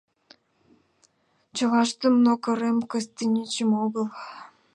[1.55, 4.07] Чылаштым но Корем Кыстинчим огыл.